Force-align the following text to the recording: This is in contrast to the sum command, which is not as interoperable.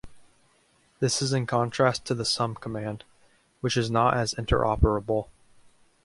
This 0.99 1.21
is 1.21 1.31
in 1.31 1.45
contrast 1.45 2.05
to 2.05 2.15
the 2.15 2.25
sum 2.25 2.55
command, 2.55 3.03
which 3.59 3.77
is 3.77 3.91
not 3.91 4.15
as 4.17 4.33
interoperable. 4.33 5.27